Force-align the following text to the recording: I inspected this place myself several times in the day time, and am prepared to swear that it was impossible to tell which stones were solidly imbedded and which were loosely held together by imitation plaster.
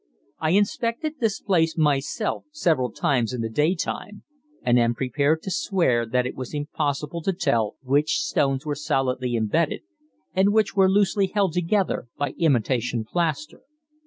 I 0.39 0.49
inspected 0.53 1.19
this 1.19 1.39
place 1.39 1.77
myself 1.77 2.45
several 2.51 2.91
times 2.91 3.33
in 3.33 3.41
the 3.41 3.49
day 3.51 3.75
time, 3.75 4.23
and 4.63 4.79
am 4.79 4.95
prepared 4.95 5.43
to 5.43 5.51
swear 5.51 6.07
that 6.07 6.25
it 6.25 6.33
was 6.33 6.55
impossible 6.55 7.21
to 7.21 7.31
tell 7.31 7.75
which 7.83 8.15
stones 8.17 8.65
were 8.65 8.73
solidly 8.73 9.35
imbedded 9.35 9.83
and 10.33 10.51
which 10.53 10.75
were 10.75 10.89
loosely 10.89 11.27
held 11.27 11.53
together 11.53 12.07
by 12.17 12.31
imitation 12.39 13.05
plaster. 13.05 13.61